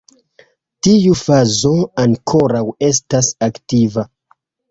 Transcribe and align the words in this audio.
Tiu 0.87 1.17
fazo 1.19 1.73
ankoraŭ 2.05 2.63
estas 2.89 3.31
aktiva. 3.51 4.09